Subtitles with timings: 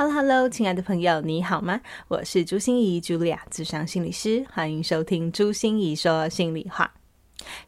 [0.00, 1.78] Hello，Hello，亲爱的朋友，你好吗？
[2.08, 6.90] 我是朱心仪，Julia，咨商心理师，欢迎收听朱心仪说心里话。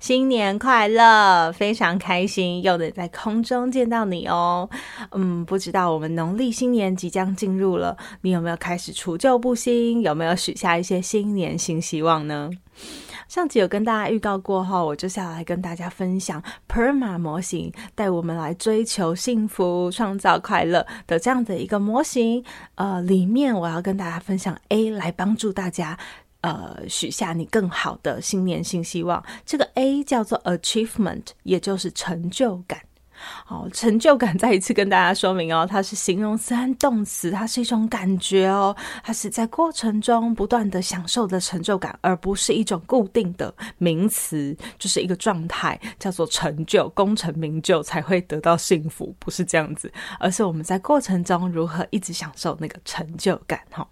[0.01, 4.71] 新年快乐，非常开心又能在空中见到你哦。
[5.11, 10.01] 嗯，不知道我们农历新年即将进入了，你有没有开始除旧布新？
[10.01, 12.49] 有没有许下一些新年新希望呢？
[13.33, 22.45] 上集有跟大家预告过后，我就下来跟大家分享 PERMA 模型带我们来追求幸福、创造快乐的这样的一个模型。
[22.75, 25.99] 呃，里面我要跟大家分享 A 来帮助大家，
[26.43, 29.25] 呃，许下你更好的新年新希望。
[29.47, 32.83] 这个 A 叫做 Achievement，也就是成就感。
[33.45, 53.61] 好，成就感再一次跟大家说明哦，它是形容词和动词，它是一种感觉哦，它是在过程中不断的享受的成就感，而不是一种固定的名词，就是一个状态，叫做成就，功成名就才会得到幸福，不是这样子，而是我们在过程中如何一直享受那个成就感。
[53.71, 53.87] 哈，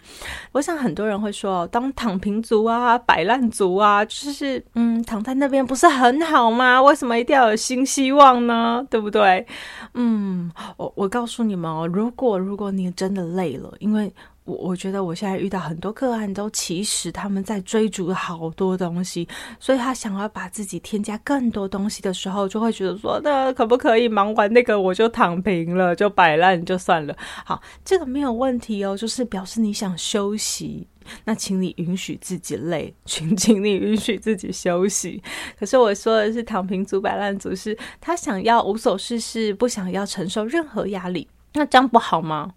[0.53, 6.81] 我想很多人会说，当躺平族啊，摆烂族啊，就是嗯，躺在那边不是很好吗？
[6.83, 8.85] 为什么一定要有新希望呢？
[8.91, 9.20] 对不对？
[9.21, 9.47] 对，
[9.95, 14.13] 嗯，我我告诉你们哦，如果如果你真的累了，因为
[14.51, 19.29] 我我觉得我现在遇到很多个案都其实他们在追逐好多东西，
[19.61, 27.17] 所以他想要把自己添加更多东西的时候，就会觉得说，那可不可以忙完那个我就躺平了，就摆烂就算了。
[27.45, 30.89] 好，这个没有问题哦，就是表示你想休息。
[31.25, 35.23] 那请你允许自己累，请 请你允许自己休息。
[35.59, 41.27] 可是我说的是躺平族、摆烂族，是他想要无所事事，不想要承受任何压力。
[41.55, 42.53] 那这样不好吗？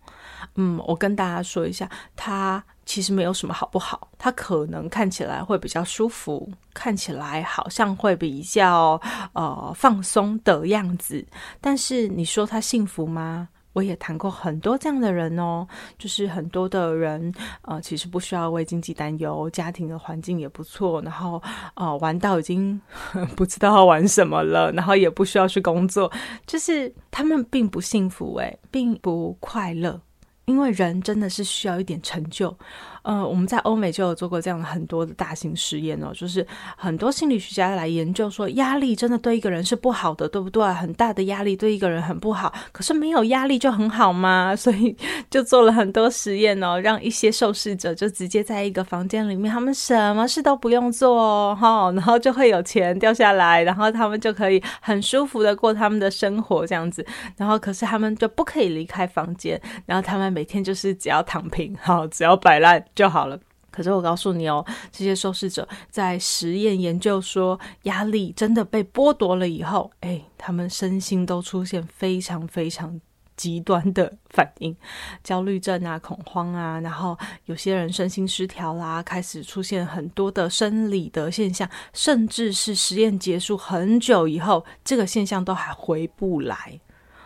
[0.55, 4.09] 嗯，我跟大家说一下，他其实没有什么好不好。
[4.17, 8.99] 他可能看起来会比较舒服，看起来好像会比较
[9.33, 11.25] 呃放松的样子。
[11.59, 13.49] 但是你说他幸福吗？
[13.73, 15.67] 我也谈过很多这样的人哦，
[15.97, 17.33] 就是很多的人，
[17.63, 21.41] 呃，其实不需要为经济担忧，家庭的环境也不错，然后
[21.73, 22.79] 呃，玩到已经
[23.35, 26.11] 不知道要玩什么了，然后也不需要去工作，
[26.45, 29.99] 就是他们并不幸福，诶，并不快乐。
[30.45, 32.55] 因为人真的是需要一点成就，
[33.03, 40.63] 呃，我们在欧美就有做过这样很多的大型实验哦，就是很多心理学家来研究说，压力真的对一个人是不好的，对不对？
[40.73, 44.55] 很大的压力对一个人很不好，可是没有压力就很好吗？
[44.57, 44.95] 所以
[45.29, 57.05] 就做了很多实验哦，让一些受试者就直接在一个房间里面，他们什么事都不用做哦，哈，然后就会有钱掉下来，然后他们就可以很舒服的过他们的生活这样子，
[57.37, 60.33] 然后可是他们就不可以离开房间，然后他们。
[60.33, 63.39] 每天就是只要躺平，好，只要摆烂就好了。
[63.71, 73.01] 可是我告诉你哦，这些受试者在实验研究说，压力真的被剥夺了以后，哎，他们身心都出现非常非常
[73.35, 74.77] 极端的反应，
[75.23, 86.79] 焦虑症啊、恐慌啊，然后有些人身心失调啦，开始出现很多的生理的现象，甚至是实验结束很久以后，这个现象都还回不来。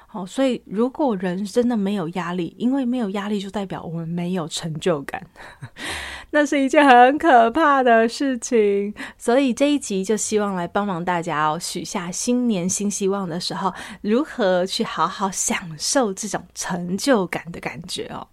[0.10, 5.22] 好，所以如果人真的没有压力，因为没有压力就代表我们没有成就感，
[6.32, 8.94] 那是一件很可怕的事情。
[9.18, 18.26] 所以这一集就希望来帮忙大家哦，许下新年新希望的时候，如何去好好享受这种成就感的感觉哦。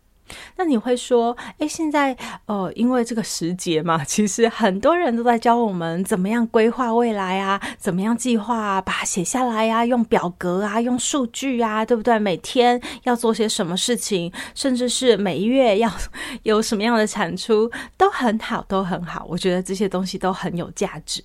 [0.57, 12.19] 那你会说，诶，现在呃，因为这个时节嘛，其实很多人都在教我们怎么样规划未来啊，怎么样计划啊，把它写下来啊，用表格啊，用数据啊，对不对？
[12.19, 15.91] 每天要做些什么事情，甚至是每一月要
[16.45, 19.27] 有什么样的产出，都很好，都很好。
[19.29, 21.23] 我觉得这些东西都很有价值。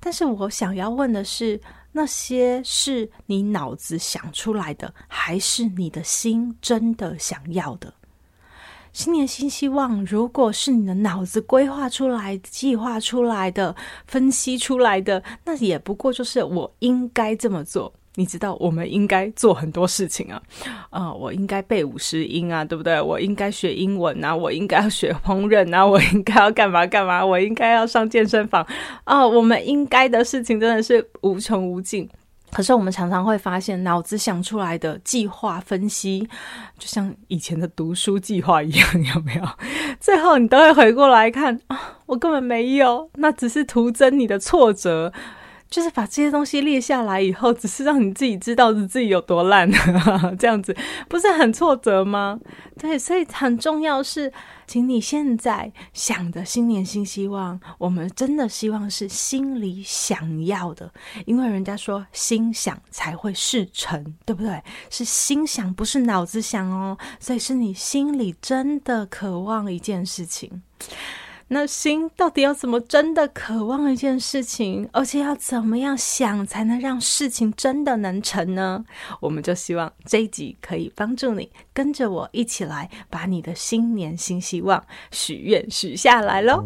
[0.00, 1.60] 但是我想要问的是，
[1.92, 7.92] 那些是你脑子想出来的，还是你的心真的想要的？
[8.92, 13.74] 新年新希望，如果是你的脑子规划出来、计划出来的、
[14.06, 17.92] 分析出来的，那也不过就是我应该这么做。
[18.16, 20.42] 你知道，我们应该做很多事情啊，
[20.90, 23.00] 啊、 我应该背五十音啊，对不对？
[23.00, 27.24] 我应该学英文啊，我应该要学烹饪啊，我应该要干嘛干嘛？
[27.24, 28.66] 我应该要上健身房
[29.04, 32.06] 啊、我们应该的事情真的是无穷无尽。
[32.52, 36.28] 可是我们常常会发现，脑子想出来的计划分析，
[36.78, 39.48] 就像以前的读书计划一样，有没有？
[39.98, 45.12] 最后你都会回过来看啊，我根本没有，那只是徒增你的挫折。
[45.72, 49.66] 就是把这些东西列下来以后，只是让你自己知道自己有多烂，
[50.38, 50.76] 这样子
[51.08, 52.38] 不是很挫折吗？
[52.78, 54.30] 对，所以很重要是，
[54.66, 60.92] 请你现在想的新年新希望，我们真的希望是心里想要的，
[61.24, 64.62] 因为人家说心想才会事成，对不对？
[64.90, 70.60] 是心想，不是脑子想哦，所以是你心里真的渴望一件事情。
[71.52, 78.82] 那心到底要怎么真的渴望一件事情，而且要怎么样想才能让事情真的能成呢？
[79.20, 86.64] 我们就希望这一集可以帮助你，跟着我一起来把你的新年新希望许愿许下来喽。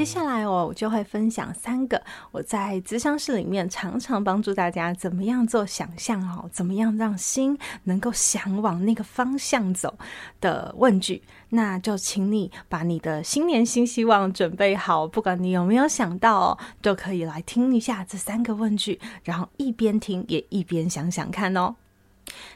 [0.00, 9.98] 接下来哦，我就会分享三个我在咨商室里面常常帮助大家怎么样做想象哦，怎么样让心能够想往那个方向走
[10.40, 11.22] 的问句。
[11.50, 21.74] 那就请你把你的新年新希望准备好，不管你有没有想到哦，都可以来听一下这三个问句，然后一边听也一边想想看哦。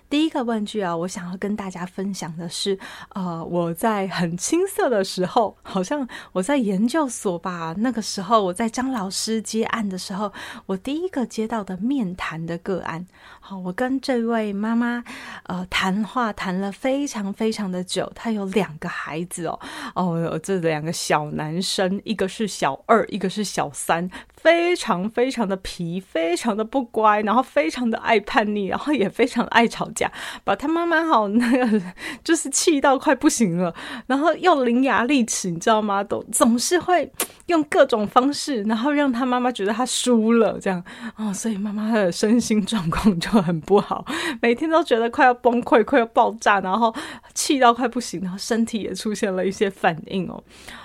[0.09, 2.79] 第一个问句啊，我想要跟大家分享的是，
[3.11, 10.33] 呃，我在很青涩的时候，好像我在研究所吧，那个时候我在张老师接案的时候，
[10.67, 13.06] 我第一个接到的面谈的个案。
[13.41, 15.03] 好，我跟这位妈妈，
[15.45, 18.11] 呃，谈话谈了非常非常的久。
[18.15, 19.59] 她有两个孩子哦，
[19.95, 30.11] 哦，这两个小男生，一个是小二，一个是小三，非常非常的皮，非常的不乖，然后非常的爱叛逆，然后也非常爱吵架，
[30.43, 31.82] 把他妈妈好那个
[32.25, 33.73] 就是气到快不行了，
[34.08, 36.02] 然后又伶牙俐齿，你知道吗？
[36.02, 37.08] 都总是会
[37.46, 40.82] 用各种方式，然后让他妈妈觉得他输了，这样
[41.17, 43.44] 哦，所以妈妈的身心状况就。
[43.44, 44.02] 很不好，
[44.41, 46.94] 每天都觉得快要崩溃，快要爆炸，然后
[47.35, 50.43] 气到快不行，然后身体也出现了一些反应哦，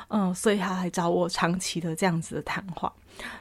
[0.09, 2.91] 嗯，所以他还找我长期的这样子的谈话。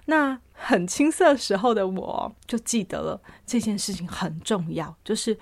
[0.06, 5.38] 那很青涩时候的我就记得了这件事情很重要，就是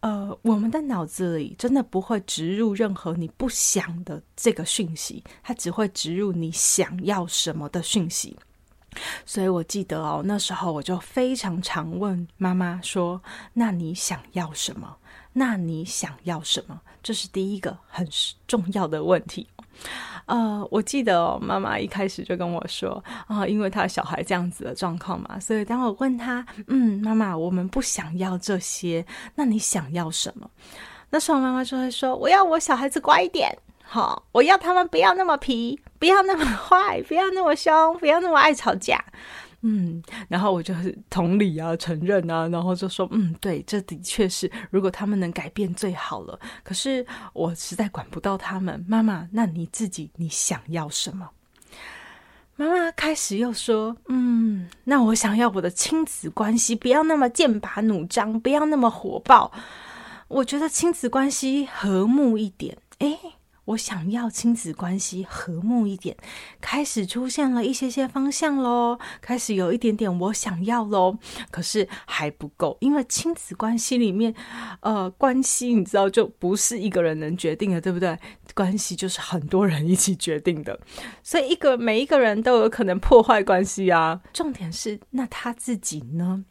[0.00, 8.36] 呃，我们的脑子里真的不会植入任何你不想的这个讯息，它只会植入你想要什么的讯息。
[9.24, 13.22] 所以我记得哦，那时候我就非常常问妈妈说
[13.54, 14.96] ：“那你想要什么？
[15.32, 18.08] 那你想要什么？”这是第一个很
[18.48, 19.46] 重要的问题。
[20.26, 29.04] 呃，我记得哦，妈妈一开始就跟我说啊，因为他小孩这样子的状况嘛，所以当我问他：“嗯，妈妈，我们不想要这些，
[29.34, 30.48] 那你想要什么？”
[31.10, 39.04] 那时候妈妈就会说：“我要我小孩子乖一点。”好，我要他们不要那么皮，不要那么 坏，不要那么凶，不要那么爱吵架。
[39.62, 40.74] 嗯，然后我就
[41.10, 46.38] 同理啊，承认啊，然后就说，嗯，对，这的确是，如果他们能改变最好了。
[46.62, 51.28] 可是我实在管不到他们，妈妈，那你自己你想要什么？
[52.56, 59.52] 妈妈开始又说，嗯，那我想要我的亲子关系不要那么剑拔弩张，不要那么火爆。
[60.28, 63.18] 我觉得亲子关系和睦一点，诶。
[63.70, 66.16] 我想要亲子关系和睦一点，
[66.60, 71.16] 开始出现了一些些方向喽，开始有一点点我想要喽，
[71.50, 74.34] 可是还不够，因为亲子关系里面，
[74.80, 78.18] 呃，关系你知道就不是一个人能决定的，对不对？
[78.54, 80.78] 关系就是很多人一起决定的，
[81.22, 84.20] 所以一个每一个人都有可能破坏关系啊。
[84.32, 86.44] 重点是，那他自己呢？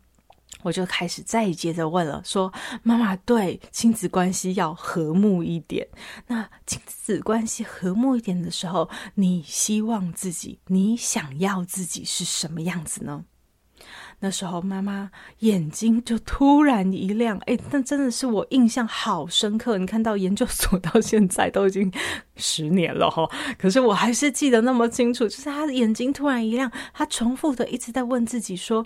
[0.62, 2.52] 我就开始再接着问了，说
[2.84, 5.88] ：“妈妈，对，亲子关系要和睦一点。
[6.28, 13.24] 那亲子关系和睦一点的时候，你希望自己，你想要自己是什么样子呢？”
[14.22, 19.78] 那时候妈妈眼睛就突然一亮，诶，那真的是我印象好深刻。
[19.78, 21.90] 你看到研究所到现在都已经
[22.36, 23.26] 十年了哈，
[23.58, 28.86] 可是我还是记得那么清楚，就是她的眼睛突然一亮，她重复的一直在问自己说。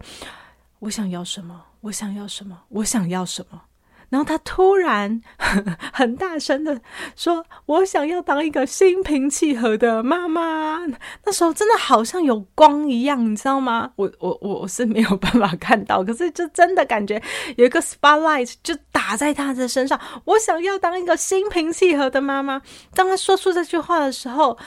[0.84, 1.62] 我想要什么？
[1.80, 2.60] 我想要什么？
[2.68, 3.62] 我想要什么？
[4.10, 5.22] 然后他突然
[5.94, 6.80] 很大声的
[7.16, 10.82] 说：“我想要当一个心平气和的妈妈。”
[11.24, 13.92] 那时候真的好像有光一样，你知道吗？
[13.96, 17.22] 我我我我是没有办法看到，可是就真的感觉
[17.56, 19.98] 有一个 spotlight 就打在他的身上。
[20.26, 22.62] 我想要当一个心平气和的妈妈。
[22.94, 24.60] 当他说出这句话的时候。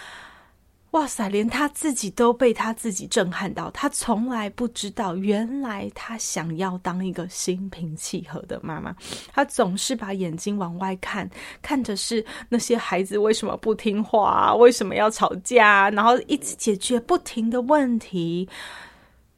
[0.96, 1.28] 哇塞！
[1.28, 8.96] 连他自己都被他自己震撼到，他从来不知道，原来他想要当一个心平气和的妈妈。
[9.30, 11.28] 他总是把眼睛往外看，
[11.60, 18.48] 看着是那些孩子为什么不听话，为什么要吵架，然后一直解决不停的问题。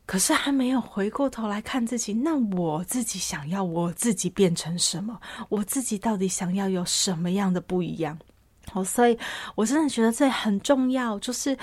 [0.07, 5.21] 可是还没有回过头来看自己，那我自己想要我自己变成什么？
[5.49, 8.17] 我自己到底想要有什么样的不一样？
[8.73, 9.19] 好，所以
[9.55, 11.57] 我真的觉得这很重要，就是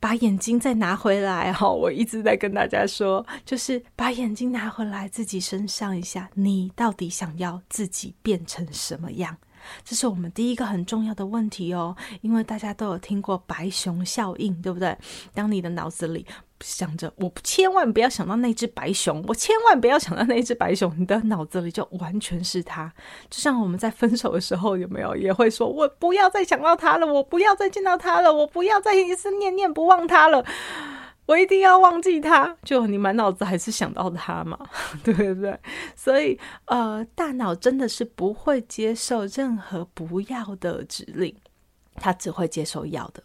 [0.00, 1.52] 把眼睛再拿回来。
[1.54, 9.36] 哈，我一直在跟大家说，就是把眼睛拿回来，自己身上一下，你到底想要自己变成什么样？
[9.84, 14.96] 这是我们第一个很重要的问题哦，因为大家都有听过白熊效应，对不对？
[15.34, 16.24] 当你的脑子里
[16.60, 22.92] 想着我千万不要想到那只白熊，我千万不要想到那只白熊，你的脑子里就完全是它。
[23.30, 30.44] 就像我们在分手的时候，有没有也会说，我不要再想到他了，我不要再见到他了，我不要再一次念念不忘他了，
[31.26, 32.56] 我一定要忘记他。
[32.64, 34.58] 就你满脑子还是想到他嘛，
[35.04, 35.58] 对不对？
[35.94, 41.34] 所以呃，大脑真的是不会接受任何不要的指令，
[41.94, 43.22] 它只会接受要的。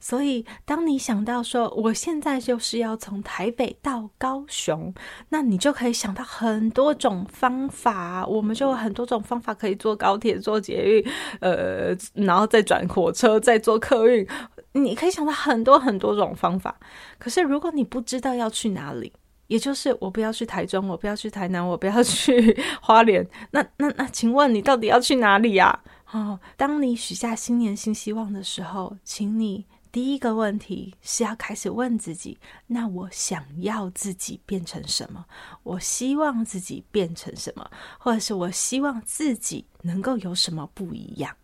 [0.00, 4.94] 所以，当你想到说我现在就是要从台北到高雄，
[5.28, 8.26] 那你就可以想到很多种方法。
[8.26, 11.06] 我们就有很多种方法可以坐高铁、坐捷运，
[11.40, 14.26] 呃，然后再转火车、再坐客运。
[14.72, 16.78] 你可以想到很多很多种方法。
[17.18, 19.12] 可是，如果你不知道要去哪里，
[19.46, 25.80] 也就是我不要去台中，我不要去台南，我不要去 花莲，那那那，请问你到底要去哪里呀？
[26.10, 29.66] 哦，当你许下新年新希望的时候，请你。
[29.94, 32.36] 第一个问题是要开始问自己：
[32.66, 35.24] 那我想要自己变成什么？
[35.62, 37.70] 我希望自己变成什么？
[38.00, 41.36] 或者是我希望自己能够有什么不一样？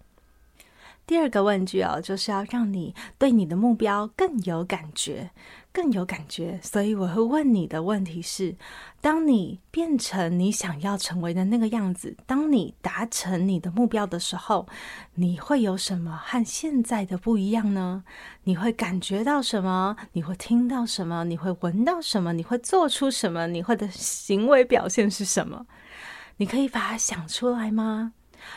[1.06, 5.30] 第二个问句哦，就是要让你对你的目标更有感觉。
[5.72, 8.56] 更有感觉，所以我会问你的问题是：
[9.00, 14.66] 当你变成你想要成为的那个样子，当你达成你的目标的时候，
[15.14, 18.02] 你会有什么和现在的不一样呢？
[18.44, 19.96] 你会感觉到什么？
[20.12, 21.24] 你会听到什么？
[21.24, 22.32] 你会闻到什么？
[22.32, 23.46] 你会做出什么？
[23.46, 25.66] 你会的行为表现是什么？
[26.38, 28.12] 你可以把它想出来吗？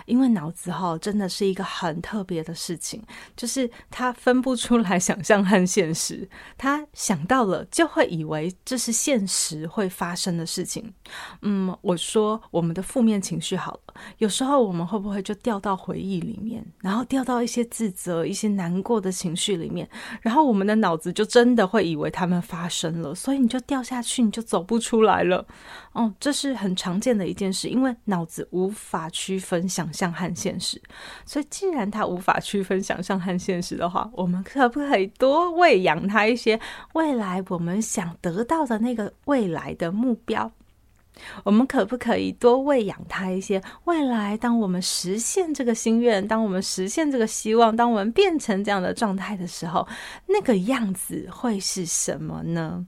[0.06, 3.02] 因为脑子哈真的是一个很特别的事情，
[3.36, 10.94] 就是他分不出来想象和现实，他想到了就会以为这是现实会发生的事情。
[11.42, 19.88] 嗯，我说我们的负面情绪好了，有时候我们会不会就掉到回忆里面，然后掉到一些自责、一些难过的情绪里面，
[20.22, 25.46] 然后我们的脑子就真的会以为他们发生了，所以你就掉下去，你就走不出来了。
[25.94, 30.80] 哦，这是很常见的一件事，因为脑子无法区分想象和现实，
[31.26, 36.60] 所以既然它无法区分想象和现实的话，我们可不可以多喂养它一些
[36.94, 40.52] 未来我们想得到的那个未来的目标？
[41.44, 44.36] 我们可不可以多喂养它一些未来？
[44.38, 49.88] 当我们实现这个心愿，当我们实现这个希望，当我们变成这样的状态的时候，
[50.28, 52.86] 那个样子会是什么呢？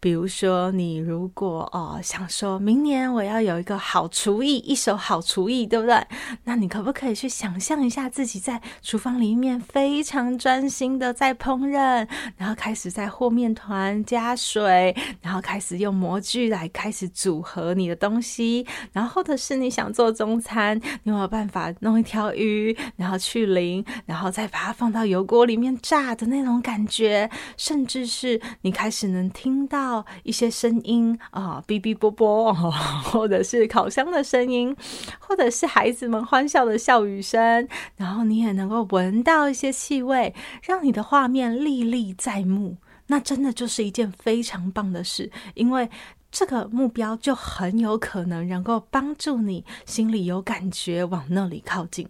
[0.00, 6.02] 比如说，你如果哦想说明年我要有一个好厨艺，一手好厨艺，对不对？
[6.44, 29.67] 那你可不可以去想象一下自己在厨房里面非常专心的在烹饪，然后开始在和面团加水，然后开始用模具来开始组合你的东西，然后或者是你想做中餐，你有没有办法弄一条鱼，然后去鳞，然后再把它放到油锅里面炸的那种感觉，甚至是你开始能听。
[29.68, 32.52] 到一些声音啊，哔哔啵啵，
[33.04, 34.74] 或者是烤箱的声音，
[35.20, 42.78] 或者是孩子们欢笑的笑语声，然后你也能够闻到一些气味，让你的画面历历在目。
[43.10, 45.88] 那真的就是一件非常棒的事，因为
[46.30, 52.06] 这个目标就很有可能能够帮助你心里有感觉，往那里靠近。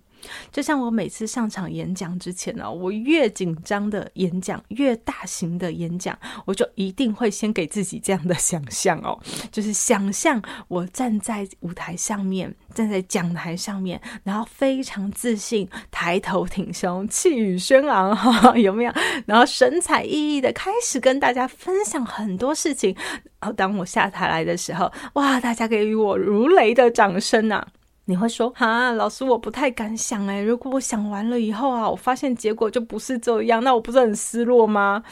[0.51, 9.19] 就像我每次上场演讲之前呢、我越紧张的演讲，越大型的演讲，我就一定会先给自己这样的想象哦，
[9.51, 18.93] 就是想象我站在舞台上面，站在讲台上面，然后非常自信，抬头挺胸，气宇轩昂， 哈，有没有？
[19.27, 22.95] 然后神采奕奕的开始跟大家分享很多事情。
[23.41, 27.65] 然后当我下台来的时候，哇，大家给予我如雷的掌声啊！
[28.09, 35.05] 你会说哈，老师，我不太敢想诶，如果我想完了以后啊，我发现结果就不是这样，那我不是很失落吗？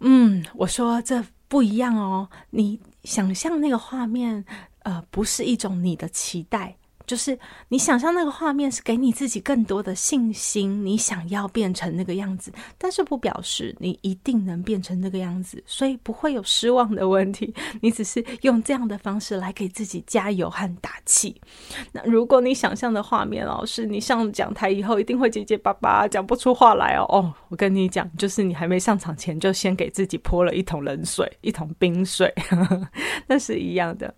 [0.00, 2.28] 嗯，我说这不一样哦。
[2.50, 4.44] 你想象那个画面，
[4.82, 6.76] 呃，不是一种你的期待，
[7.08, 7.36] 就是
[7.68, 17.52] 你想象那个画面是给你自己更多的信心，你想要变成那个样子，但是不表示你一定能变成那个样子，所以不会有失望的问题。
[17.80, 21.34] 你只是用这样的方式来给自己加油和打气。
[21.92, 32.30] 那如果你想象的画面哦，是你上讲台以后一定会结结巴巴，讲不出话来哦，哦，我跟你讲，就是你还没上场前就先给自己泼了一桶冷水，一桶冰水，
[33.26, 34.14] 那是一样的。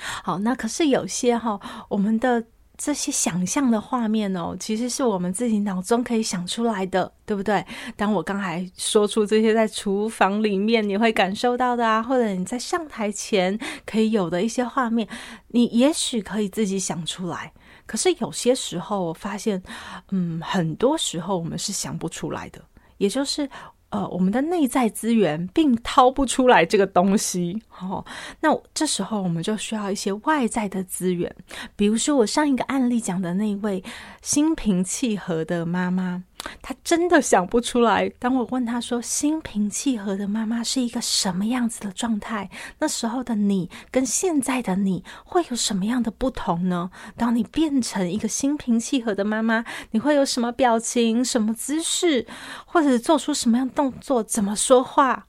[0.00, 2.42] 好，那可是有些哈，我们的
[2.76, 7.64] 这些想象的画面哦，其实是我们自己脑中可以想出来的，对不对？
[7.96, 15.06] 当我刚才说出这些在厨房里面你会感受到的啊，或者你在上台前可以有的一些画面，
[15.48, 17.52] 你也许可以自己想出来。
[17.86, 19.62] 可是有些时候我发现，
[20.10, 22.60] 嗯，很多时候我们是想不出来的，
[22.96, 23.48] 也就是。
[23.92, 28.04] 呃，我们的内在资源并掏不出来这个东西，哦，
[28.40, 31.30] 那这时候我们就需要一些外在的资源，
[31.76, 33.84] 比如说我上一个案例讲的那位
[34.22, 36.24] 心平气和的妈妈。
[36.60, 38.08] 他真的想不出来。
[38.18, 42.50] 当我问他说：“心平气和的妈妈是一个什么样子的状态？
[42.78, 46.90] 那时候的你跟现在的你会有什么样的不同呢？
[47.16, 52.26] 当你变成一个心平气和的妈妈，你会有什么表情、什么姿势，
[52.66, 55.26] 或者做出什么样动作、怎么说话？”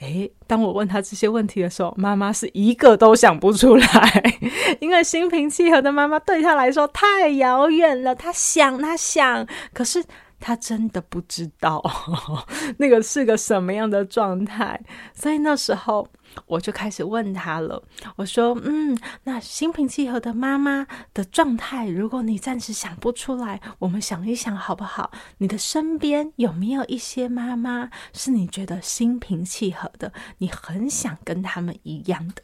[0.00, 4.40] 诶，当我问他这些问题的时候，妈妈是一个都想不出来，
[4.80, 8.12] 因为心平气和的妈妈对他来说太遥远了。
[8.12, 10.04] 他想，他想，可是。
[10.42, 11.80] 他真的不知道
[12.76, 14.78] 那个是个什么样的状态，
[15.14, 16.06] 所以那时候
[16.46, 17.80] 我就开始问他了。
[18.16, 25.12] 我说：“嗯，那心平气和的妈妈的状态，如果你暂时想不出来，我们想一想好不好？
[25.38, 32.42] 你的身边有没有一些妈妈是你觉得心平气和的，你很想跟他们一样的？”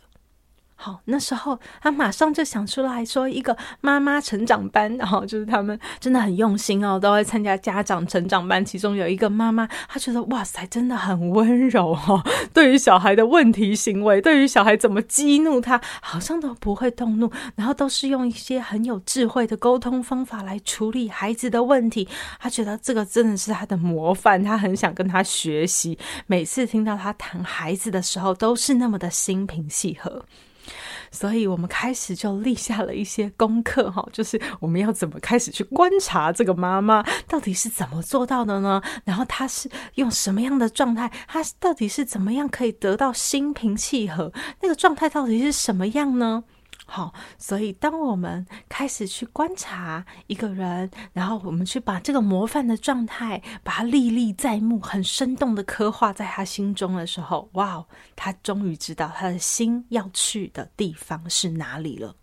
[0.80, 8.64] 好，那时候他马上就想出来说一个妈妈成长班，然后就是他们真的很用心哦，都会参加家长成长班。
[8.64, 12.23] 其中有一个妈妈，她觉得哇塞，真的很温柔哦。
[12.54, 22.06] 对于小孩的问题行为，对于小孩怎么激怒他，好像都不会动怒，然后都是用一些很有智慧的沟通方法来处理孩子的问题。
[22.38, 25.99] 他觉得这个真的是他的模范，他很想跟他学习。
[26.28, 30.25] 每次听到他谈孩子的时候，都是那么的心平气和。
[31.10, 38.82] 所以我们开始就立下了一些功课，哈，就是我们要怎么开始去观察这个妈妈到底是怎么做到的呢？
[39.04, 41.10] 然后她是用什么样的状态？
[41.26, 44.32] 她到底是怎么样可以得到心平气和？
[44.60, 46.44] 那个状态到底是什么样呢？
[46.90, 57.84] 好，所以当我们开始去观察一个人，然后我们去把这个模范的状态，把它历历在目，很生动的刻画在他心中的时候，哇，
[58.16, 62.16] 他终于知道他的心要去的地方是哪里了。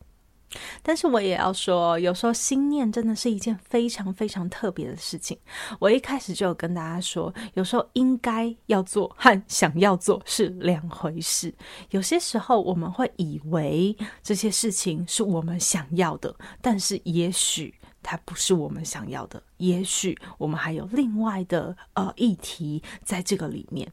[0.82, 5.38] 但是我也要说，有时候心念真的是一件非常非常特别的事情。
[5.80, 11.54] 我一开始就有跟大家说，有时候应该要做和想要做是两回事。
[11.90, 23.92] 有些时候我们会以为这些事情是我们想要的，但是也许它不是我们想要的，也许我们还有另外的呃议题在这个里面。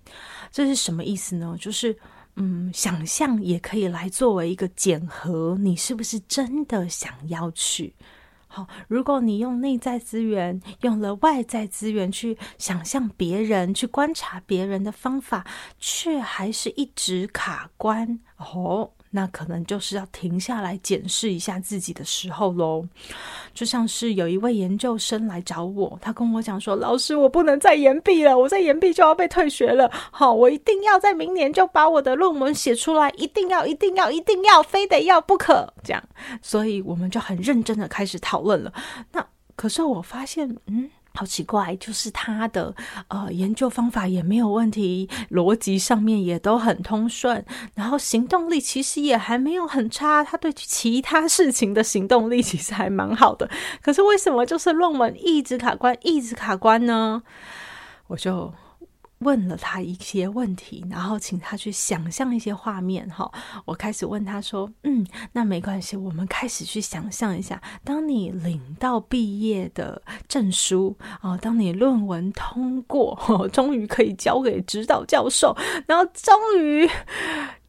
[0.51, 1.57] 这是什么意思呢？
[1.61, 1.97] 就是。
[2.37, 7.95] 嗯，想象也可以来作为一个检核，你是不是真的想要去？
[8.47, 15.47] 好，如果你用内在资源，用了外在资源去想象别人，去观察别人的方法，
[15.79, 18.93] 却还是一直卡关哦。
[19.15, 22.83] 那可能就是要停下来检视一下自己的时候喽。
[23.53, 29.91] 就像是有一位研究生来找我，他跟我讲说：“老师，我不能再延毕了，我再延毕就要被退学了。
[30.11, 36.03] 好，我一定要在明年就把我的论文写出来，一定要，一定要，一定要，非得要不可。”这样，
[36.41, 38.73] 所以我们就很认真的开始讨论了。
[39.13, 40.91] 那可是我发现，嗯。
[41.15, 42.75] 好奇怪，就是他的
[43.09, 47.45] 呃研究方法也没有问题，逻辑上面也都很通顺，
[47.75, 53.49] 然后行动力其实也还没有很差，他对其他事情的行动力其实还蛮好的。
[53.83, 57.23] 可是为什么就是论文一直卡关，一直卡关呢？
[58.07, 58.53] 我就。
[59.23, 63.09] 问了他一些问题，然后请他去想象一些画面。
[63.09, 63.31] 哈，
[63.65, 75.57] 我开始问他说：“嗯，那没关系，我们开始去想象一下，当你领到毕业的证书啊，当你论文通过，终于可以交给指导教授，
[75.87, 76.89] 然后终于。”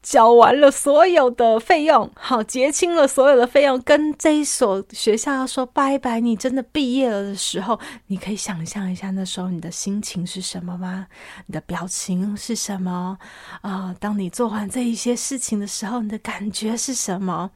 [0.03, 6.19] 缴完了所有的费用，好，结清了所有的费用，跟这一所学校要说拜拜。
[6.19, 11.07] 你真的毕业了的时候，你可以想象一下那时候你的心情是什么吗？
[11.45, 13.17] 你的表情是什么？
[13.61, 17.49] 啊、当你做完这一些事情的时候，你的感觉是什么？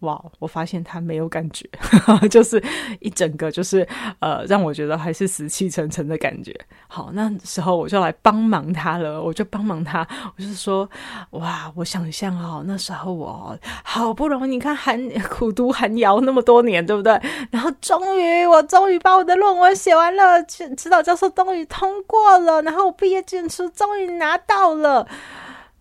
[0.00, 1.68] 哇，我发现他没有感觉，
[2.30, 2.62] 就是
[3.00, 3.86] 一整个就是
[4.18, 6.54] 呃，让我觉得还是死气沉沉的感觉。
[6.88, 10.88] 好，那时候我就来帮忙他了，我就帮忙他，我就说
[11.30, 17.20] 哇，我想象哦，那时候我好不容易，你看寒 苦读寒窑那么多年，对不对？
[17.50, 25.06] 然后终于我终于把我的论文写完了，指导教授终于通过了，然后我毕业证书终于拿到了。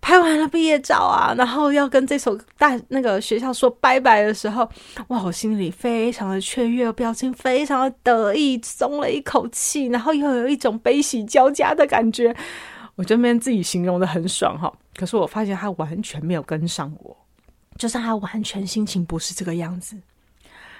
[0.01, 4.67] 拍完了毕业照啊，然后要跟这所大那个学校说拜拜的时候，
[5.09, 12.35] 哇，我心里非常的雀跃，表情非常的得意，松了一口气，然后又有一种悲喜交加的感觉。
[12.95, 17.15] 我这边自己形容的很爽哈，可是我发现他完全没有跟上我，
[17.77, 19.97] 就是他完全心情不是这个样子，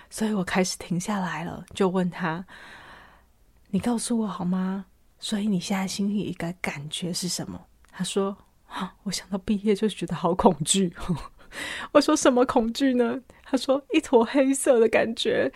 [0.10, 2.43] 所以我开始停下来了，就问他
[3.69, 4.86] ：“你告诉我好吗？
[5.19, 7.60] 所以你现在心里一个感觉是什么？”
[7.91, 8.36] 他说。
[8.69, 8.93] 啊！
[9.03, 10.93] 我想到毕业就觉得好恐惧。
[11.93, 13.19] 我说什么恐惧呢？
[13.43, 15.51] 他说一坨黑色的感觉，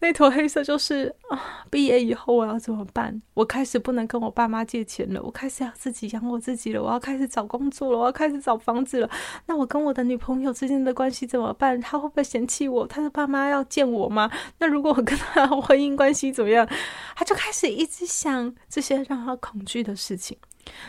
[0.00, 3.22] 那坨黑色就是啊，毕业以后我要怎么办？
[3.34, 9.08] 我开始不能跟我爸妈借钱了，我开始要自己养我自己了，我要开始找工作了，我要开始找房子了。
[9.46, 11.80] 那我跟我的女朋友之间的关系怎么办？
[11.80, 12.84] 他会不会嫌弃我？
[12.84, 14.28] 他的爸妈要见我吗？
[14.58, 16.68] 那如果我跟他婚姻关系怎么样？
[17.14, 20.36] 他就开始一直想这些让他恐惧的事情。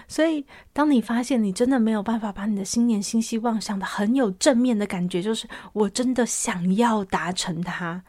[0.07, 8.03] 所以，当你发现你真的没有办法把你的新年新希望想得很有正面的感觉，就是我真的想要达成它，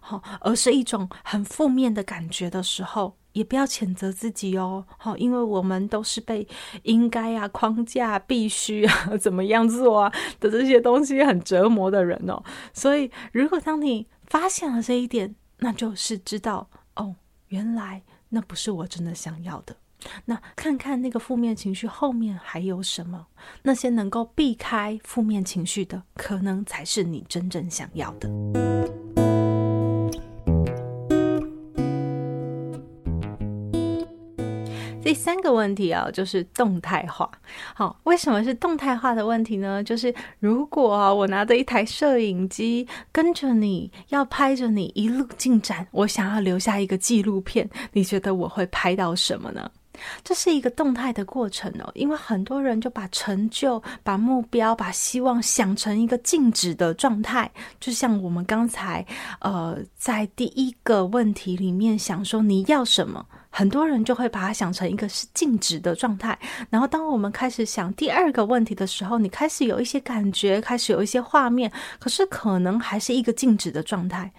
[0.00, 6.48] 好，而是一种很负面的感觉的时候，也不要谴责自己哦，好，因为我们都是被
[6.84, 12.42] 应该啊、框架、必须啊、怎么样做啊的这些东西很折磨的人哦。
[12.72, 17.16] 所以，如果当你发现了这一点，那就是知道哦，
[17.48, 19.76] 原来那不是我真的想要的。
[20.24, 23.26] 那看看那个负面情绪后面还有什么？
[23.62, 28.28] 那些能够避开负面情绪的，可能才是你真正想要的。
[35.02, 37.28] 第三个问题啊，就是动态化。
[37.74, 39.82] 好，为什么是动态化的问题呢？
[39.82, 49.68] 就是如果啊我拿着一台摄影机跟着你要拍着你一路进展，我想要留下一个纪录片，你觉得我会拍到什么呢？
[50.22, 59.04] 这是一个动态的过程哦，因为很多人就把成就、把目标、把希望想成一个静止的状态，就像我们刚才
[59.40, 66.38] 呃在第一个问题里面想说你要什么，很多人就会把它想成一个是静止的状态。
[66.68, 74.32] 然后当我们开始想第二个问题的时候，你开始有一些感觉，开始有一些画面，可是可能还是一个静止的状态。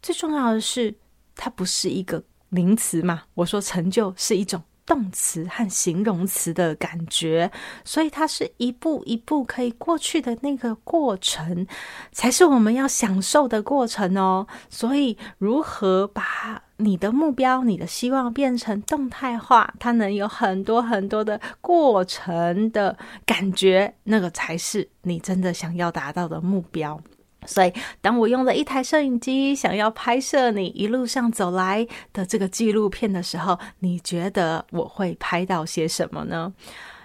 [0.00, 0.94] 最重要的是，
[1.34, 3.22] 它不是一个名词嘛？
[3.34, 4.62] 我说成就是一种。
[4.92, 7.50] 动词和形容词的感觉，
[7.82, 11.66] 所以它是一步一步可以过去的那个过程，
[12.12, 14.46] 才是我们要享受的过程哦。
[14.68, 27.00] 所以，如何把你的目标、你的希望变成动态化，它能有很多很多的过程的感觉，那个才是你真的想要达到的目标。
[27.46, 36.52] 所以，当我用了一台摄影机，想要拍摄你一路上走来的这个纪录片的时候，你觉得我会拍到些什么呢？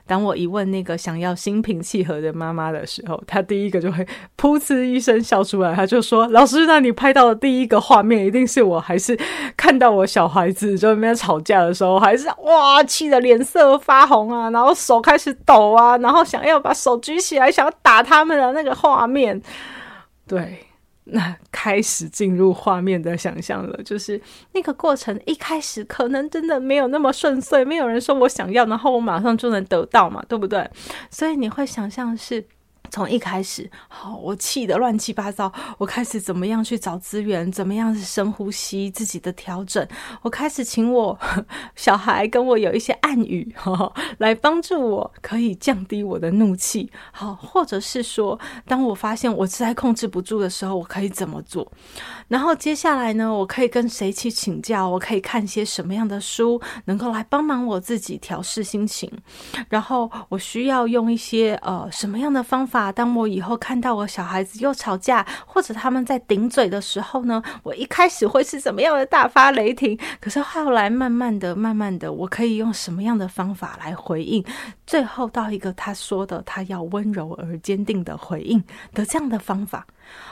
[0.06, 9.19] 当我一问那个想要心平气和的妈妈的时候，她第一个就会噗嗤一声笑出来，她就说：“老师，那你拍到的第一个画面一定是我还是
[9.58, 19.41] 看到我小孩子在那边吵架的时候，还是哇气得脸色发红啊，然后手开始抖啊，然后想要把手举起来想要打他们的那个画面。”
[20.28, 20.60] 对，
[21.06, 30.70] 那开始进入画面的想象了，就是那个过程一开始可能真的没有那么顺遂，没有人说我想要，然后我马上就能得到嘛，对不对？
[31.10, 32.46] 所以你会想象是。
[32.89, 35.52] 从一开始，好，我气得乱七八糟。
[35.78, 39.86] 我开始怎么样去找资源，怎么样深呼吸自己的调整。
[40.21, 41.17] 我开始请我
[41.76, 46.89] 小孩跟我有一些暗语，呵 呵来帮助我可以降低我的怒气。
[47.12, 51.69] 好，或者是说，当我发现我实在控制不住的时候，我可以怎么做？
[52.28, 54.88] 然后接下来呢，我可以跟谁去请教？
[54.88, 59.12] 我可以看些什么样的书，能够来帮忙我自己调试心情？
[59.69, 62.77] 然后我需要用一些呃什么样的方法？
[62.92, 70.00] 当我以后看到我小孩子又吵架，或者他们在顶嘴的时候呢，我一开始会是怎么样的大发雷霆？
[70.22, 74.46] 可是后来慢慢的、慢慢的，我可以用什么样的方法来回应？
[74.86, 78.63] 最后到一个他说的，他要温柔而坚定的回应
[78.94, 79.86] 的这样的方法。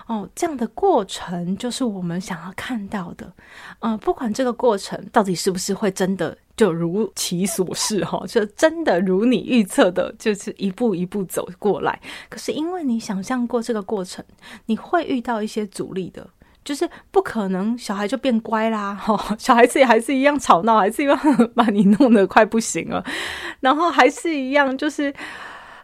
[0.08, 3.34] 哦，这样的过程就是我们想要看到的。
[3.80, 12.00] 嗯、不管这个过程到底是不是会真的就如其所示哈，就真的如你预测的，就是一步一步走过来。
[12.30, 14.24] 可是因为你想象过这个过程，
[14.66, 16.28] 你会遇到一些阻力的，
[16.64, 21.20] 就是不可能小孩就变乖啦，哈，小孩子也还是一样吵闹，还是一样
[21.56, 23.04] 把你弄得快不行了，
[23.60, 25.14] 然后还是一样就是。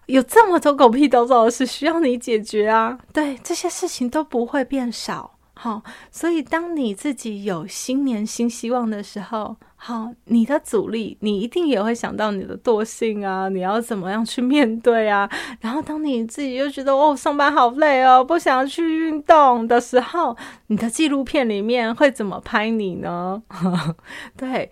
[0.08, 2.98] 有这么多狗屁叨叨的事需要你解决啊！
[3.14, 5.38] 对，这些事情都不会变少。
[5.54, 15.28] 好，所以当你自己有新年新希望的时候，好，你的阻力，你一定也会想到你的惰性啊，你要怎么样去面对啊？
[15.60, 23.42] 然后当你自己又觉得哦，上班好累哦，不想去运动的时候，你的纪录片里面会怎么拍你呢？
[24.38, 24.70] 对。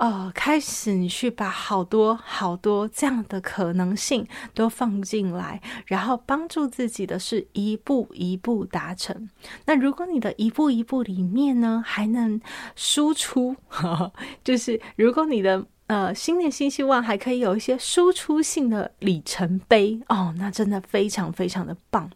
[0.00, 9.28] 呃，开始你去把好多好多这样的可能性都放进来，然后帮助自己的是一步一步达成。
[9.66, 12.40] 那如果你的一步一步里面呢，还能
[12.74, 15.66] 输出，呵呵，就是如果你的。
[15.90, 22.08] 呃，新年新希望还可以有一些输出性的里程碑哦，那真的非常非常的棒。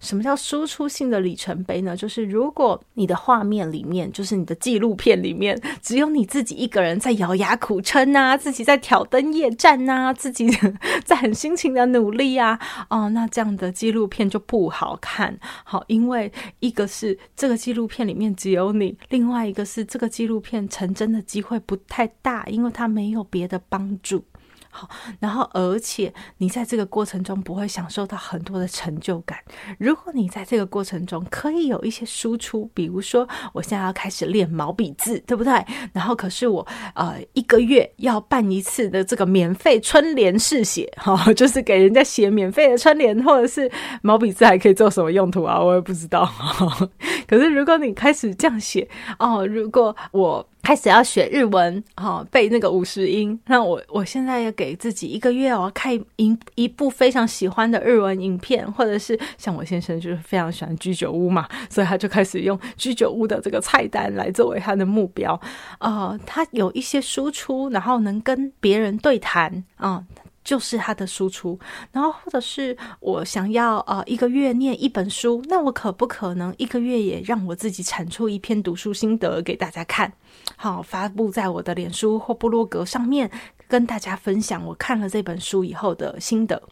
[0.00, 1.94] 什么叫输出性的里程碑呢？
[1.94, 10.48] 就是如果你的画面里面，就是你的纪录片里面，只有你自己一个人在咬牙苦撑啊，自己在挑灯夜战啊，自己
[11.04, 15.38] 在很辛勤的努力啊，哦，那这样的纪录片就不好看。
[15.64, 23.17] 好，因为一个是这个纪录片里面只有你，另外一个是这个纪录片成真的机会不太大，因为它没有。
[23.18, 24.24] 有别的帮助。
[24.70, 24.86] 好，
[25.18, 29.38] 然后而且你在这个过程中不会享受到很多的成就感。
[29.78, 35.64] 如果你在这个过程中可以有一些输出，比如说我现在要开始练毛笔字，对不对？
[35.94, 45.58] 然后可是我呃一个月要办一次的这个免费春联试写，哈， 就是给人家写免费的春联，或者是毛笔字还可以做什么用途啊？
[45.58, 46.30] 我也不知道。
[47.26, 48.86] 可是如果你开始这样写
[49.18, 65.40] 哦，如果我开始要学日文，哈，背那个五十音，那我我现在要给自己一个月，我要看一一部非常喜欢的日文影片，或者是像我先生就是非常喜欢居酒屋嘛， 所以他就开始用居酒屋的这个菜单来作为他的目标，
[65.78, 70.04] 呃，他有一些输出，然后能跟别人对谈，啊、
[70.44, 71.58] 就是他的输出，
[71.92, 80.12] 然后或者是我想要呃一个月念一本书，那我可不可能一个月也让我自己产出一篇读书心得给大家看，
[80.56, 83.30] 好，发布在我的脸书或部落格上面，
[83.68, 86.62] 跟大家分享我看了这本书以后的心得。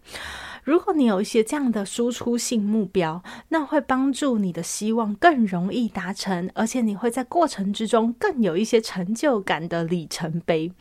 [0.64, 10.72] 如果你有一些这样的输出性目标，那会帮助你的希望更容易达成，而且你会在过程之中更有一些成就感的里程碑。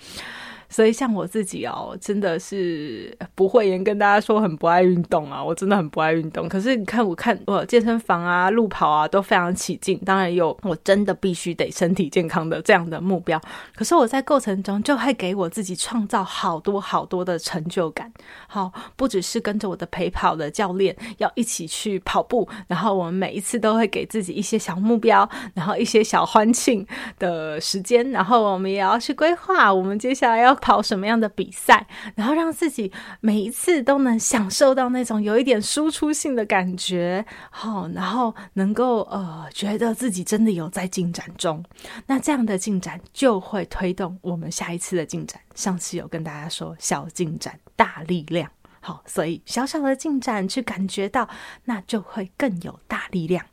[0.76, 6.50] 所以像我自己哦，真的是不会言跟大家说很不爱运动啊，我真的很不爱运动。
[6.50, 13.40] 可是你看，我看我健身房啊、路跑啊都非常起劲，当然有我真的必须得身体健康的这样的目标。
[13.74, 18.12] 可是我在过程中就会给我自己创造好多好多的成就感。
[18.46, 26.86] 好，不只是跟着我的陪跑的教练要一起去跑步，然后我们每一次都会给自己一些小目标，然后一些小欢庆
[27.18, 30.54] 的时间，然后我们也要去规划我们接下来要。
[30.65, 41.63] 跑什么样的比赛，然后让自己每一次都能享受到那种有一点输出性的感觉，好，然后能够呃觉得自己真的有在进展中，
[42.08, 45.39] 那这样的进展就会推动我们下一次的进展。
[45.54, 48.49] 上次有跟大家说，小进展大力量，
[48.80, 51.30] 好，所以小小的进展去感觉到，
[51.65, 53.45] 那就会更有大力量。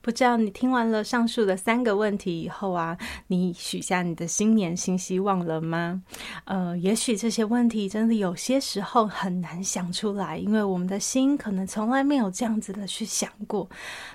[0.00, 2.96] 不知道你听完了上述的三个问题以后啊，
[3.28, 6.02] 你许下你的新年新希望了吗？
[6.44, 13.68] 呃，也许这些问题真的有些时候很难想出来，因为我们的心可能从来没有这样子的去想过，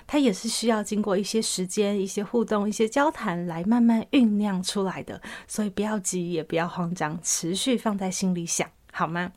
[0.06, 5.20] 它也是需要经过一些时间、一些互动、一些交谈来慢慢酝酿出来的。
[5.46, 9.32] 所以不要急，也不要慌张，持续放在心里想，好吗？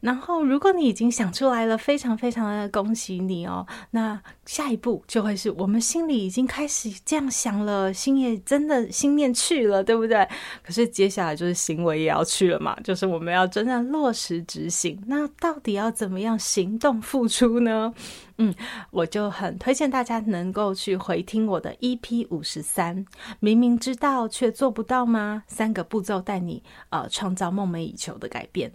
[0.00, 3.66] 然后，如果你已经想出来了，非常非常的恭喜你哦。
[3.90, 10.26] 那下一步就会是我们心里已经开始这样想了，心也真的心念去了，对不对？
[10.62, 15.02] 可是接下来就是行为也要去了嘛，就是我们要真正落实执行。
[15.06, 17.92] 那到底要怎么样行动付出呢？
[18.40, 18.54] 嗯，
[18.92, 23.04] 我就很推荐大家能够去回听我的 EP 五十三，
[23.40, 25.42] 明明知道却做不到吗？
[25.48, 28.72] 三个步骤带你呃创造梦寐以求的改变。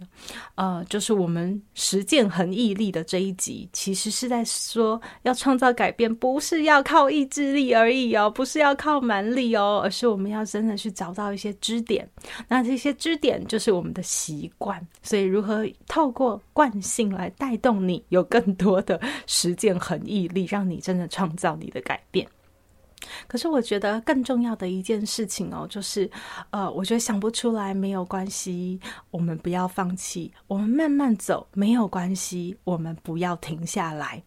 [0.56, 12.06] 呃，就是我们实践恒毅力的这一集，其实是在说要创造改变，不是要靠意志力而已哦，不是要靠蛮力哦，而是我们要真的去找到一些支点。
[12.48, 19.53] 那这些支点就是我们的习惯，所以如何透过惯性来带动你有更多的实。
[19.54, 22.26] 实践恒毅力，让你真的创造你的改变。
[23.28, 26.10] 可是我觉得更重要的一件事情哦，就是，
[26.50, 28.80] 呃，我觉得想不出来没有关系，
[29.12, 34.24] 我们不要放弃，我们慢慢走没有关系，我们不要停下来，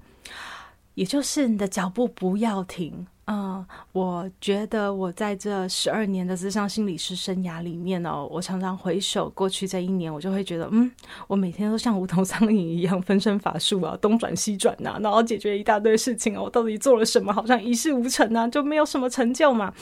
[0.94, 3.06] 也就是你的脚步不要停。
[3.30, 10.90] 嗯，我觉得我在这十二年的智商心理师生涯里面哦，我常常回首过去这一年，我就会觉得，嗯，
[11.28, 17.34] 我每天都像无头苍蝇一样分身乏术啊，东转西转呐、啊，然后解决一大堆事情啊，我到底做了什么？
[17.34, 19.74] 好像一事无成啊，就没有什么成就嘛。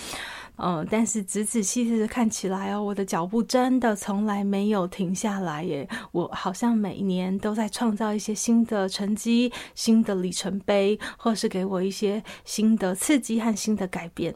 [0.57, 5.87] 嗯，但是仔仔细细的看起来哦，我的脚步真的从来没有停下来耶。
[6.11, 14.33] 我好像每年都在创造一些新的成绩、新的里程碑，或是给我一些新的刺激和新的改变。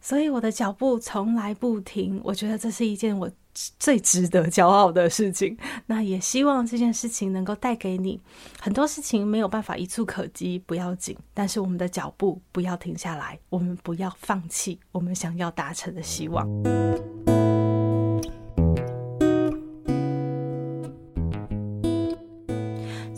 [0.00, 2.20] 所以我的脚步从来不停。
[2.24, 3.30] 我觉得这是一件我
[3.78, 8.20] 最值得骄傲的事情，那也希望这件事情能够带给你
[8.60, 16.48] 很多事情没有办法一蹴可及，不要紧，但是我们的脚步不要停下来，我们不要放弃我们想要达成的希望。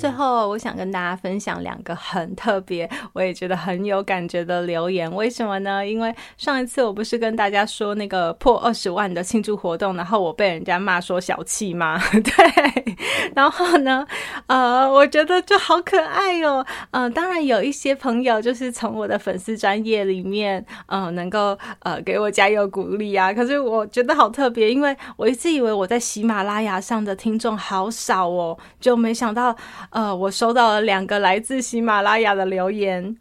[0.05, 5.11] 最后，我想跟大家分享两个很特别，我也觉得很有感觉的留言。
[5.15, 5.87] 为什么呢？
[5.87, 11.99] 因为上一次我不是跟大家说那个破二十万的庆祝活动，然后我被人家骂说小气吗？
[12.13, 12.95] 对。
[13.35, 14.07] 然后呢，
[14.47, 16.63] 呃，我觉得就好可爱哦。
[16.91, 23.33] 嗯、当然有一些朋友就是从我的粉丝专业里面，嗯、能够呃给我加油鼓励啊。
[23.33, 29.57] 可是我觉得好特别，因为我一直以为我在喜马拉雅上的听众好少哦，就没想到。
[29.95, 33.17] 呃，我收到了两个来自喜马拉雅的留言，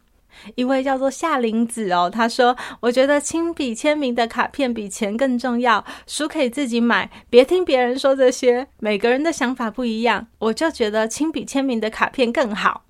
[0.56, 12.82] 一位叫做夏玲子哦，他说：“我觉得亲笔签名的卡片比钱更重要，书可以自己买，别听别人说这些，每个人的想法不一样，我就觉得亲笔签名的卡片更好。”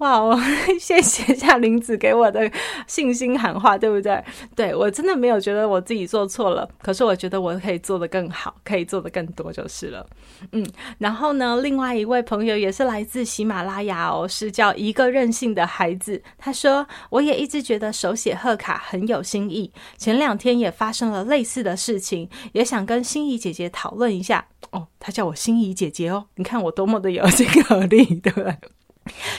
[0.00, 0.38] 哇哦，
[0.80, 2.50] 谢谢夏玲子给我的
[2.86, 4.22] 信心喊话，对不对？
[4.56, 10.06] 对，我真的没有觉得我自己做错了，可是我觉得我可以做得更好，可以做得更多就是了。
[10.52, 10.66] 嗯，
[10.98, 16.22] 然后呢，另外一位朋友也是来自喜马拉雅哦，是叫一个任性的孩子。
[16.38, 24.46] 他说，我也一直觉得手写贺卡很有新意，前两天也发生了类似的事情，也想跟心怡姐姐讨论一下。
[24.70, 28.56] 哦，他叫我心怡姐姐哦，你看我多么的有亲和力，对不对？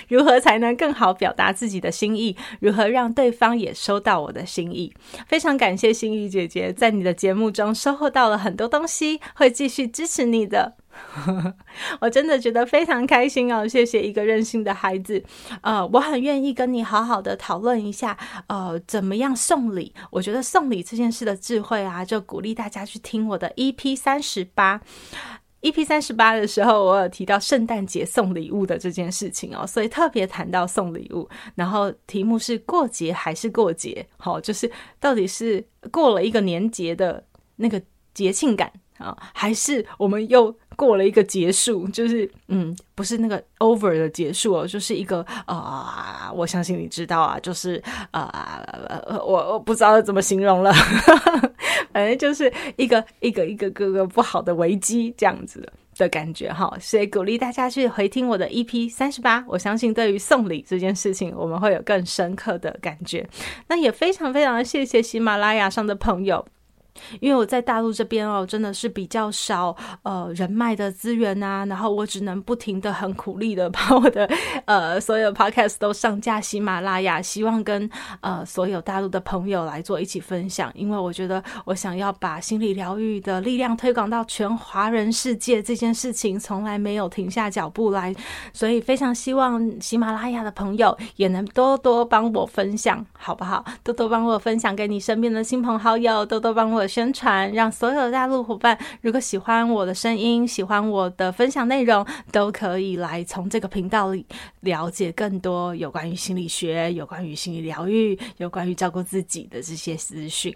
[0.07, 2.35] 如何才能更好表达自己的心意？
[2.59, 4.93] 如何让对方也收到我的心意？
[5.27, 10.75] 非常感谢心怡姐姐在你的节目中收获到了很多东西，会继续支持你的。
[12.01, 13.65] 我真的觉得非常开心哦！
[13.65, 15.23] 谢谢一个任性的孩子。
[15.61, 19.93] 呃，我很愿意跟你好好的讨论一下，呃，怎么样送礼？
[20.09, 24.81] 我觉得送礼这件事的智慧啊，就鼓励大家去听我的 EP 三十八。
[25.61, 31.29] EP 三十八的时候，我有提到圣诞节送礼物的这件事情哦，所以特别谈到送礼物。
[31.53, 34.05] 然后题目是过节还是过节？
[34.17, 34.69] 好，就是
[34.99, 37.23] 到底是过了一个年节的
[37.55, 37.81] 那个
[38.13, 41.87] 节庆感啊，还是我们又过了一个结束？
[41.89, 50.71] 就是嗯，不是那个 over 的结束哦，就是一个啊、我相信你知道啊，就是啊、呃，我我不知道怎么形容了。
[51.93, 55.61] 反正就是一个一个一个个个不好的危机这样子
[55.97, 63.27] 的感觉哈，所以鼓励大家去回听我的 EP 三十八，我相信对于送礼这件事情，我们会有更深刻的感觉。
[63.67, 66.45] 那也非常非常的谢谢喜马拉雅上的朋友。
[67.19, 74.29] 因为我在大陆这边哦，真的是比较少呃人脉的资源啊，然后我只能不停的很苦力的 把我的
[74.65, 80.71] 呃所有 podcast 都上架喜马拉雅，希望跟呃所有大陆的朋友来做一起分享。
[80.75, 88.13] 因为我觉得我想要把心理疗愈的力量推广到全华人世界这件事情，从来没有停下脚步来，
[88.53, 93.63] 所以非常希望喜马拉雅的朋友也能多多帮我分享，好不好？
[93.83, 96.80] 多多帮我分享给你身边的亲朋好友，多多帮我。
[96.87, 104.25] 宣传，让所有大陆伙伴，如果喜欢我的声音，喜欢我的分享内容，都可以来从这个频道里
[104.61, 110.55] 了解更多有关于心理学、有关于心理疗愈、有关于照顾自己的这些资讯。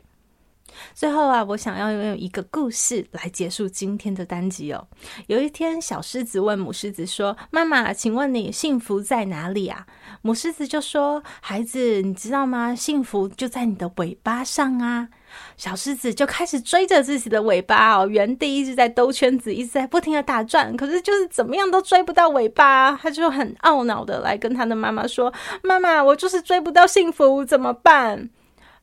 [0.93, 4.85] 最后啊，我想要用一个故事来结束今天的单集哦。
[5.27, 9.85] 有一天，小狮子问母狮子说：“妈妈，请问你幸福在哪里啊？”
[10.21, 12.75] 母狮子就说：“孩子，你知道吗？
[12.75, 15.07] 幸福就在你的尾巴上啊。”
[15.58, 28.30] 小狮子就开始追着自己的尾巴哦，原地一直在兜圈子，一直在不停的打转，可是就是怎么样都追不到尾巴，他就很懊恼的来跟他的妈妈说：“妈妈，我就是追不到幸福，怎么办？”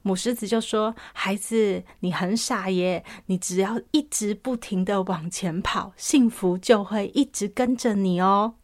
[0.05, 8.55] 母狮子就说：“孩子，你很傻耶，你只要一直不停的往前跑，幸福就会一直跟着你哦。”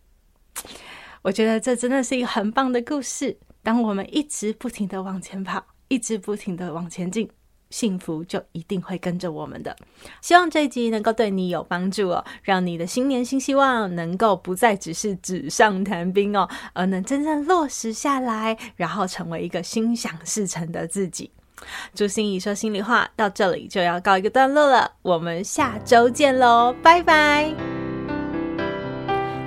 [1.23, 3.39] 我觉得这真的是一个很棒的故事。
[3.62, 7.29] 当我们一直不停的往前跑，一直不停的往前进。
[7.71, 9.77] 幸福就一定会跟着我们的。
[10.21, 21.31] 希望这一集能够对你有帮助哦，让你的新年新希望能够不再只是纸上谈兵哦，而能真正落实下来，然后成为一个心想事成的自己。
[21.93, 27.78] 朱心怡说心里话，到这里就要告一个段落了，我们下周见喽，拜拜。